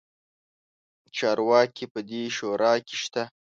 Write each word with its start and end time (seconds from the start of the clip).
چارواکي 1.17 1.85
په 1.93 1.99
دې 2.09 2.21
شورا 2.37 2.73
کې 2.85 2.95
شته. 3.03 3.23